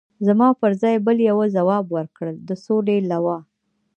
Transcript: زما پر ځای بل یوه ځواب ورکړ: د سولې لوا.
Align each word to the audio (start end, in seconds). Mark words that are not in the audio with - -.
زما 0.27 0.47
پر 0.59 0.71
ځای 0.81 0.95
بل 1.05 1.17
یوه 1.29 1.45
ځواب 1.55 1.85
ورکړ: 1.97 2.27
د 2.47 2.49
سولې 2.65 2.97
لوا. 3.11 3.37